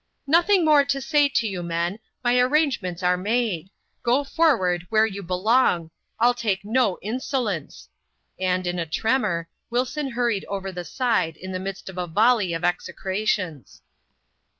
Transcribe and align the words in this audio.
*' 0.13 0.25
Nothing 0.25 0.65
more 0.65 0.83
to 0.83 0.99
say 0.99 1.29
to 1.29 1.47
you, 1.47 1.61
men; 1.61 1.99
my 2.23 2.39
arrangements 2.39 3.03
are 3.03 3.17
made. 3.17 3.69
Go 4.01 4.23
forward, 4.23 4.87
where 4.89 5.05
you 5.05 5.21
belong. 5.21 5.91
Pll 6.19 6.33
take 6.35 6.65
no 6.65 6.97
insolence; 7.03 7.87
and, 8.39 8.65
in 8.65 8.79
a 8.79 8.87
tremor, 8.87 9.47
Wilson 9.69 10.09
hurried 10.09 10.43
over 10.45 10.71
the 10.71 10.85
side 10.85 11.37
in 11.37 11.51
the 11.51 11.59
midst 11.59 11.87
of 11.87 11.99
a 11.99 12.07
volley 12.07 12.51
of 12.51 12.63
execrations. 12.63 13.83